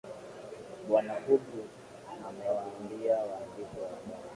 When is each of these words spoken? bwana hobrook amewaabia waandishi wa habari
bwana 0.87 1.13
hobrook 1.25 1.69
amewaabia 2.27 3.15
waandishi 3.29 3.77
wa 3.81 3.89
habari 3.89 4.23